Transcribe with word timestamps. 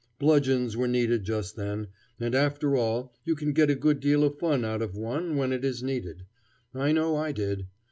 Bludgeons 0.17 0.75
were 0.75 0.87
needed 0.87 1.23
just 1.25 1.55
then, 1.55 1.89
and, 2.19 2.33
after 2.33 2.75
all, 2.75 3.13
you 3.23 3.35
can 3.35 3.53
get 3.53 3.69
a 3.69 3.75
good 3.75 3.99
deal 3.99 4.23
of 4.23 4.39
fun 4.39 4.65
out 4.65 4.81
of 4.81 4.97
one 4.97 5.35
when 5.35 5.53
it 5.53 5.63
is 5.63 5.83
needed. 5.83 6.25
I 6.73 6.91
know 6.91 7.15
I 7.17 7.31
did. 7.31 7.67